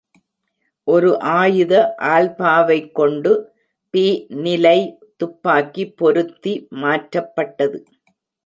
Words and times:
ஒரு 0.87 1.09
ஆயுத 1.33 1.73
ஆல்பாவை 2.13 2.79
கொண்டு, 2.91 3.33
பி 3.93 4.05
நிலை 4.43 4.77
துப்பாக்கி 5.21 5.85
பொருத்தி 5.99 6.53
மாற்றப்பட்டது.. 6.81 7.79